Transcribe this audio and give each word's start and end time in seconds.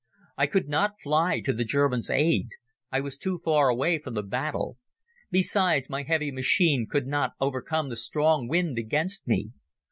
I 0.35 0.47
could 0.47 0.67
not 0.67 0.99
fly 0.99 1.41
to 1.41 1.53
the 1.53 1.63
German's 1.63 2.09
aid. 2.09 2.47
I 2.91 3.01
was 3.01 3.17
too 3.17 3.39
far 3.45 3.69
away 3.69 3.99
from 3.99 4.15
the 4.15 4.23
battle. 4.23 4.79
Besides, 5.29 5.91
my 5.91 6.01
heavy 6.01 6.31
machine 6.31 6.87
could 6.89 7.05
not 7.05 7.33
overcome 7.39 7.89
the 7.89 7.95
strong 7.95 8.47
wind 8.47 8.79
against 8.79 9.27
me. 9.27 9.51